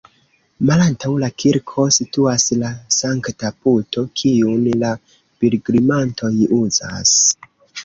Malantaŭ 0.69 1.11
la 1.23 1.27
kirko 1.43 1.85
situas 1.97 2.45
la 2.63 2.71
sankta 2.97 3.53
puto, 3.67 4.07
kiun 4.23 4.67
la 4.87 4.97
pilgrimantoj 5.45 6.35
uzas. 6.63 7.17